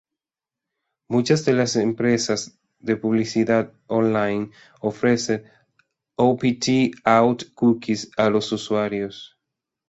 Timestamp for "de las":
1.45-1.75